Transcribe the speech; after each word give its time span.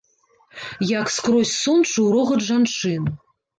Як 0.91 1.05
скрозь 1.17 1.53
сон 1.61 1.79
чуў 1.91 2.09
рогат 2.17 2.49
жанчын. 2.51 3.15